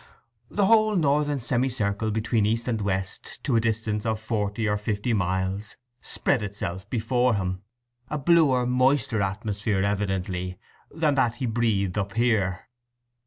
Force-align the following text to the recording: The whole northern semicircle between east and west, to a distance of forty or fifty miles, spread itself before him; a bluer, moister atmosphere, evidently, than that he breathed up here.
The 0.49 0.65
whole 0.65 0.95
northern 0.95 1.39
semicircle 1.39 2.09
between 2.09 2.47
east 2.47 2.67
and 2.67 2.81
west, 2.81 3.39
to 3.43 3.55
a 3.55 3.59
distance 3.61 4.03
of 4.03 4.19
forty 4.19 4.67
or 4.67 4.75
fifty 4.75 5.13
miles, 5.13 5.75
spread 6.01 6.41
itself 6.41 6.89
before 6.89 7.35
him; 7.35 7.61
a 8.09 8.17
bluer, 8.17 8.65
moister 8.65 9.21
atmosphere, 9.21 9.83
evidently, 9.83 10.57
than 10.89 11.13
that 11.13 11.35
he 11.35 11.45
breathed 11.45 11.99
up 11.99 12.13
here. 12.13 12.67